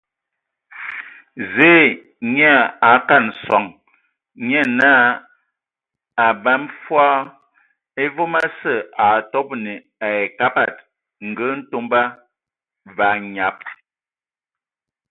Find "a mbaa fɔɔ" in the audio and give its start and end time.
6.23-7.09